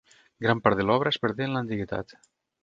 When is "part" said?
0.67-0.79